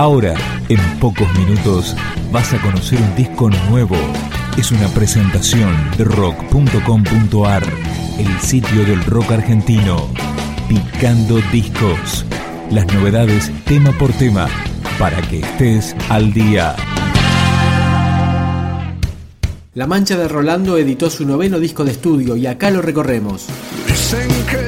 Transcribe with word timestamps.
Ahora, 0.00 0.34
en 0.70 0.80
pocos 0.98 1.28
minutos, 1.38 1.94
vas 2.32 2.54
a 2.54 2.62
conocer 2.62 2.98
un 3.02 3.14
disco 3.16 3.50
nuevo. 3.68 3.98
Es 4.56 4.72
una 4.72 4.88
presentación 4.88 5.76
de 5.98 6.04
rock.com.ar, 6.04 7.62
el 8.18 8.40
sitio 8.40 8.86
del 8.86 9.04
rock 9.04 9.32
argentino. 9.32 10.08
Picando 10.70 11.38
discos. 11.52 12.24
Las 12.70 12.86
novedades 12.94 13.52
tema 13.66 13.92
por 13.98 14.10
tema, 14.14 14.48
para 14.98 15.20
que 15.20 15.40
estés 15.40 15.94
al 16.08 16.32
día. 16.32 16.74
La 19.74 19.86
Mancha 19.86 20.16
de 20.16 20.28
Rolando 20.28 20.78
editó 20.78 21.10
su 21.10 21.26
noveno 21.26 21.58
disco 21.58 21.84
de 21.84 21.90
estudio 21.90 22.36
y 22.36 22.46
acá 22.46 22.70
lo 22.70 22.80
recorremos. 22.80 23.48
Que 23.86 23.94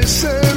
se 0.06 0.51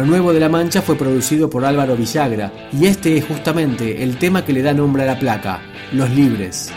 Lo 0.00 0.06
nuevo 0.06 0.32
de 0.32 0.40
La 0.40 0.48
Mancha 0.48 0.80
fue 0.80 0.96
producido 0.96 1.50
por 1.50 1.62
Álvaro 1.62 1.94
Villagra 1.94 2.50
y 2.72 2.86
este 2.86 3.18
es 3.18 3.26
justamente 3.26 4.02
el 4.02 4.16
tema 4.16 4.42
que 4.42 4.54
le 4.54 4.62
da 4.62 4.72
nombre 4.72 5.02
a 5.02 5.06
la 5.06 5.18
placa, 5.18 5.60
Los 5.92 6.08
Libres. 6.08 6.72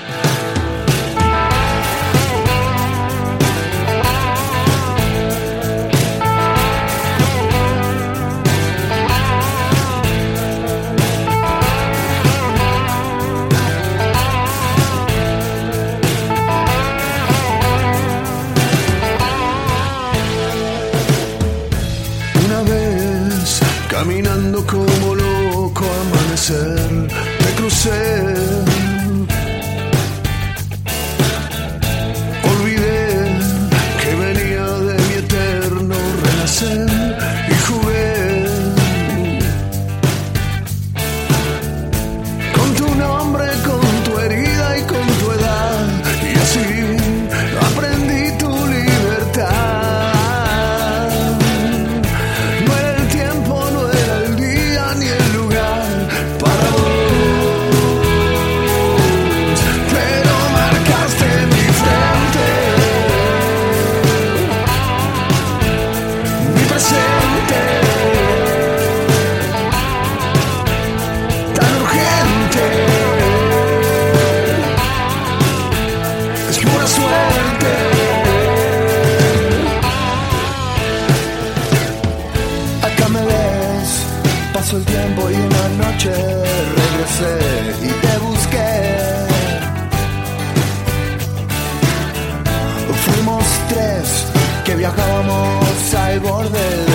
Fuimos 93.05 93.45
tres 93.69 94.25
que 94.65 94.75
viajábamos 94.75 95.93
al 95.93 96.19
borde 96.19 96.59
del 96.59 96.92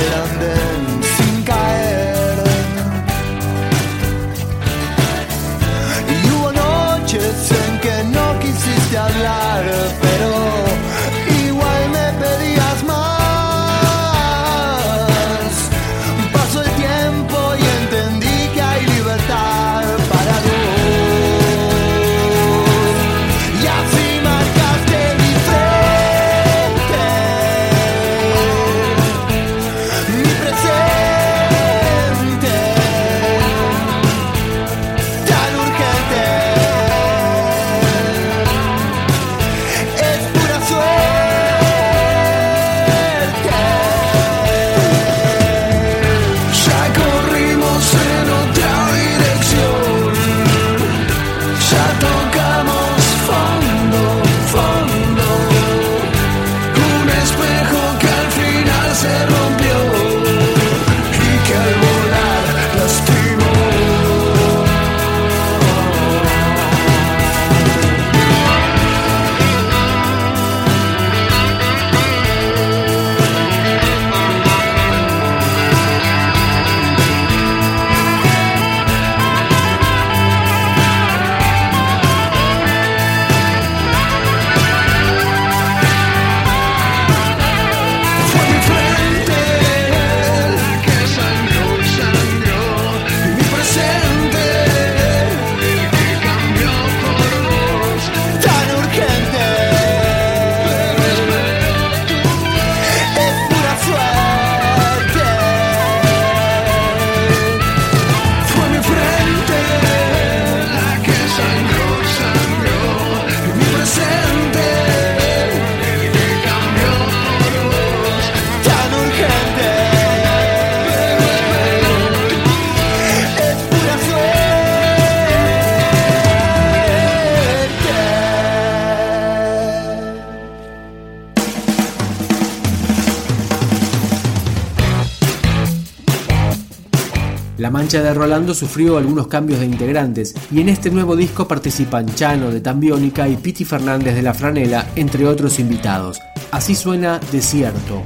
La 137.59 137.71
Mancha 137.71 138.01
de 138.03 138.15
Rolando 138.15 138.55
sufrió 138.55 138.99
algunos 138.99 139.27
cambios 139.27 139.59
de 139.59 139.67
integrantes 139.67 140.33
y 140.53 140.61
en 140.61 140.69
este 140.69 140.93
nuevo 140.93 141.17
disco 141.17 141.49
participan 141.49 142.07
Chano 142.15 142.53
de 142.53 142.61
Tambiónica 142.61 143.29
y 143.29 143.37
Piti 143.37 143.65
Fernández 143.65 144.15
de 144.15 144.23
La 144.23 144.33
Franela, 144.33 144.87
entre 144.95 145.27
otros 145.27 145.59
invitados. 145.59 146.21
Así 146.53 146.77
suena 146.77 147.19
Desierto. 147.33 148.05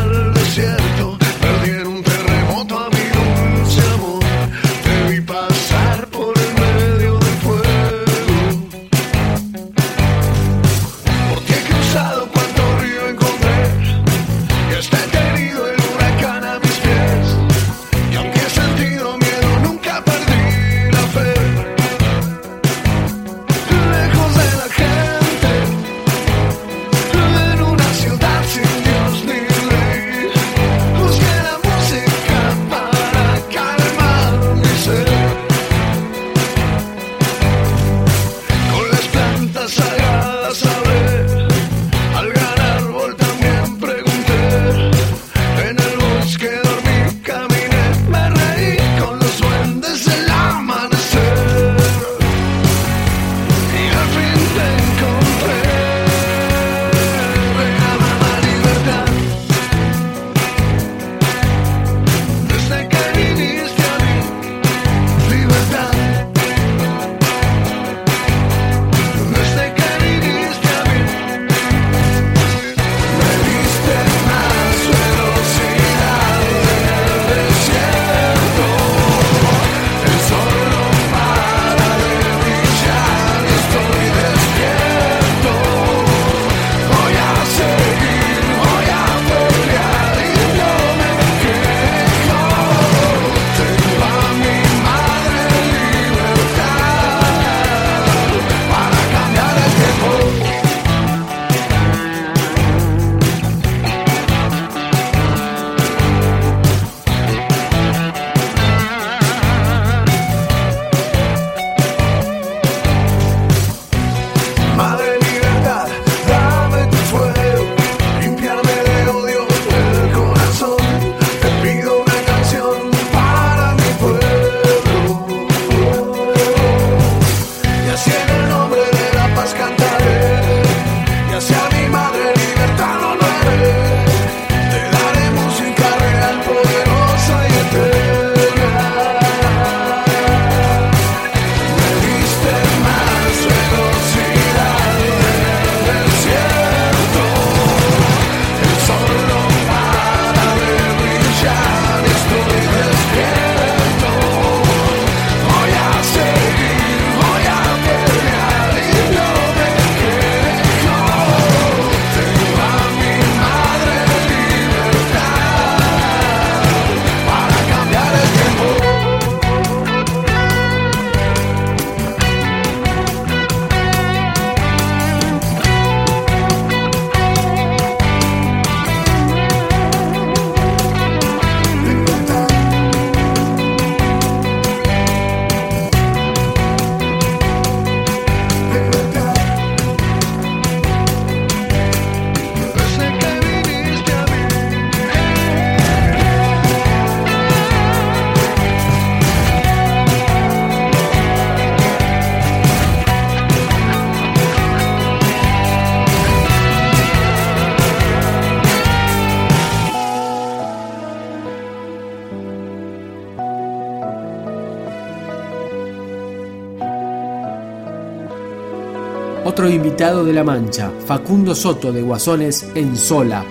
Otro 219.54 219.70
invitado 219.70 220.26
de 220.26 220.34
La 220.34 220.44
Mancha, 220.44 220.92
Facundo 221.06 221.54
Soto 221.54 221.92
de 221.92 222.02
Guasones 222.02 222.66
en 222.74 222.98
Sola. 222.98 223.46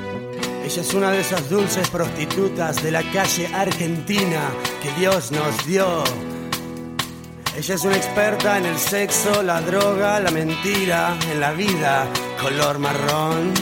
Ella 0.65 0.83
es 0.83 0.95
una 0.95 1.13
de 1.13 1.21
esas 1.21 1.49
dulces 1.49 1.89
prostitutas 1.91 2.83
de 2.83 2.91
la 2.91 3.05
calle 3.13 3.47
argentina 3.55 4.51
que 4.83 4.91
Dios 4.99 5.31
nos 5.31 5.65
dio. 5.65 6.03
Ella 7.57 7.75
es 7.77 7.85
una 7.85 7.97
experta 7.97 8.59
en 8.59 8.67
el 8.67 8.77
sexo, 8.79 9.45
la 9.45 9.61
droga, 9.61 10.19
la 10.19 10.33
mentira, 10.33 11.17
en 11.31 11.39
la 11.39 11.53
vida, 11.53 12.09
color 12.41 12.81
marrón. 12.81 13.53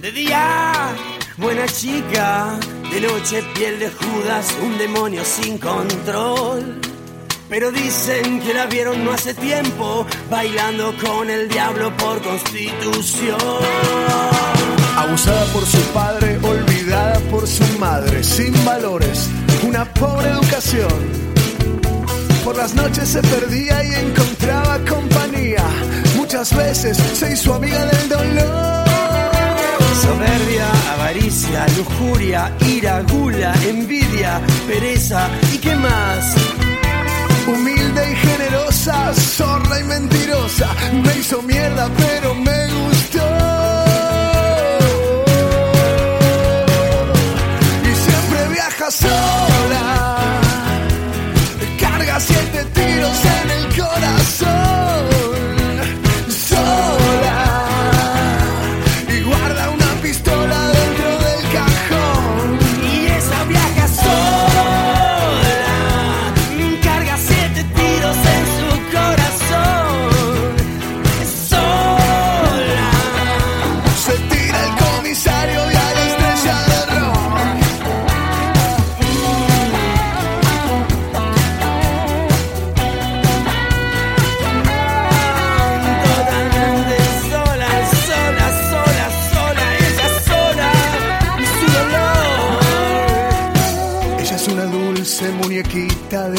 De 0.00 0.12
día, 0.12 0.94
buena 1.36 1.66
chica, 1.66 2.60
de 2.92 3.00
noche 3.00 3.42
piel 3.56 3.80
de 3.80 3.90
Judas, 3.90 4.56
un 4.62 4.78
demonio 4.78 5.24
sin 5.24 5.58
control. 5.58 6.85
Pero 7.48 7.70
dicen 7.70 8.40
que 8.40 8.52
la 8.52 8.66
vieron 8.66 9.04
no 9.04 9.12
hace 9.12 9.32
tiempo, 9.32 10.04
bailando 10.28 10.92
con 11.00 11.30
el 11.30 11.48
diablo 11.48 11.96
por 11.96 12.20
constitución. 12.20 13.38
Abusada 14.96 15.44
por 15.52 15.64
su 15.64 15.80
padre, 15.92 16.38
olvidada 16.42 17.20
por 17.30 17.46
su 17.46 17.64
madre, 17.78 18.24
sin 18.24 18.52
valores, 18.64 19.28
una 19.62 19.84
pobre 19.94 20.30
educación. 20.30 20.88
Por 22.44 22.56
las 22.56 22.74
noches 22.74 23.08
se 23.10 23.22
perdía 23.22 23.82
y 23.84 23.94
encontraba 23.94 24.78
compañía. 24.88 25.64
Muchas 26.16 26.54
veces 26.56 26.96
se 26.96 27.32
hizo 27.32 27.54
amiga 27.54 27.84
del 27.86 28.08
dolor. 28.08 28.84
Soberbia, 30.02 30.68
avaricia, 30.94 31.66
lujuria, 31.76 32.52
ira, 32.66 33.02
gula, 33.02 33.54
envidia, 33.64 34.40
pereza 34.66 35.28
y 35.52 35.58
qué 35.58 35.76
más. 35.76 36.34
Humilde 37.46 38.12
y 38.12 38.16
generosa, 38.16 39.14
zorra 39.14 39.80
y 39.80 39.84
mentirosa. 39.84 40.74
Me 40.92 41.18
hizo 41.18 41.40
mierda, 41.42 41.88
pero 41.96 42.34
me 42.34 42.66
gustó. 42.74 43.26
Y 47.84 47.94
siempre 48.04 48.48
viaja 48.52 48.90
sola. 48.90 49.84
Carga 51.78 52.20
siete 52.20 52.64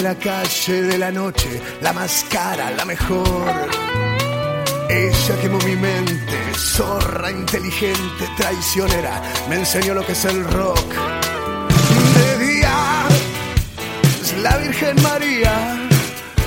la 0.07 0.15
calle 0.15 0.83
de 0.83 0.97
la 0.97 1.11
noche, 1.11 1.49
la 1.81 1.91
más 1.91 2.25
cara, 2.29 2.71
la 2.71 2.85
mejor. 2.85 3.45
Ella 4.89 5.35
quemó 5.41 5.57
mi 5.65 5.75
mente, 5.75 6.37
zorra, 6.55 7.29
inteligente, 7.29 8.23
traicionera, 8.37 9.21
me 9.49 9.55
enseñó 9.57 9.93
lo 9.93 10.05
que 10.05 10.13
es 10.13 10.23
el 10.23 10.45
rock. 10.45 10.89
De 12.19 12.45
día 12.45 12.77
es 14.21 14.37
la 14.37 14.55
Virgen 14.59 14.95
María, 15.03 15.53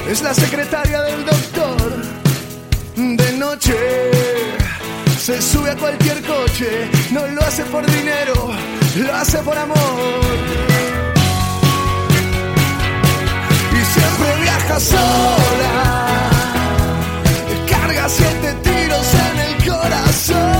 es 0.08 0.22
la 0.22 0.32
secretaria 0.32 1.02
del 1.02 1.22
doctor. 1.26 2.02
De 2.96 3.32
noche 3.36 3.76
se 5.18 5.42
sube 5.42 5.72
a 5.72 5.76
cualquier 5.76 6.22
coche, 6.22 6.88
no 7.10 7.26
lo 7.26 7.42
hace 7.42 7.64
por 7.64 7.84
dinero, 7.84 8.54
lo 8.96 9.14
hace 9.14 9.36
por 9.40 9.58
amor. 9.58 10.69
Siempre 13.94 14.28
viaja 14.42 14.80
sola. 14.80 15.72
Carga 17.68 18.08
siete 18.08 18.54
tiros 18.62 19.06
en 19.14 19.38
el 19.38 19.70
corazón. 19.70 20.59